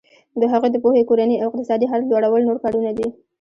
[0.39, 3.07] د هغوی د پوهې کورني او اقتصادي حالت لوړول نور کارونه دي.